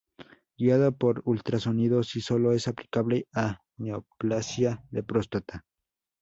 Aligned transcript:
Guiado 0.57 0.97
por 0.97 1.21
ultrasonidos 1.25 2.15
y 2.15 2.21
sólo 2.21 2.53
es 2.53 2.67
aplicable 2.67 3.27
a 3.35 3.59
neoplasia 3.77 4.83
de 4.89 5.03
próstata. 5.03 5.63